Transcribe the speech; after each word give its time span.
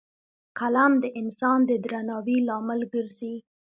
قلم 0.59 0.91
د 1.03 1.05
انسان 1.19 1.59
د 1.69 1.71
درناوي 1.83 2.37
لامل 2.47 2.79
ګرځي 2.93 3.35